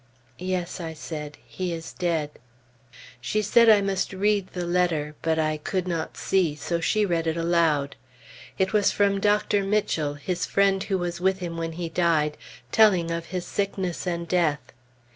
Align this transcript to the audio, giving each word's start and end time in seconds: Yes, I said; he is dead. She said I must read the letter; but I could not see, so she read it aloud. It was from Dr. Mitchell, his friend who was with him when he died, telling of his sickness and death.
Yes, 0.39 0.79
I 0.81 0.95
said; 0.95 1.37
he 1.45 1.71
is 1.71 1.93
dead. 1.93 2.31
She 3.21 3.43
said 3.43 3.69
I 3.69 3.81
must 3.81 4.13
read 4.13 4.47
the 4.47 4.65
letter; 4.65 5.13
but 5.21 5.37
I 5.37 5.57
could 5.57 5.87
not 5.87 6.17
see, 6.17 6.55
so 6.55 6.79
she 6.79 7.05
read 7.05 7.27
it 7.27 7.37
aloud. 7.37 7.95
It 8.57 8.73
was 8.73 8.91
from 8.91 9.19
Dr. 9.19 9.63
Mitchell, 9.63 10.15
his 10.15 10.47
friend 10.47 10.81
who 10.85 10.97
was 10.97 11.21
with 11.21 11.37
him 11.37 11.55
when 11.55 11.73
he 11.73 11.87
died, 11.87 12.35
telling 12.71 13.11
of 13.11 13.27
his 13.27 13.45
sickness 13.45 14.07
and 14.07 14.27
death. 14.27 14.71